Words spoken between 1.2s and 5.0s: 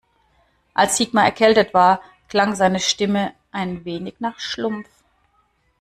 erkältet war, klang seine Stimme ein wenig nach Schlumpf.